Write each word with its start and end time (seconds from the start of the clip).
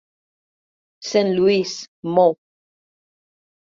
Saint 1.11 1.29
Louis, 1.37 1.85
Mo 2.01 2.35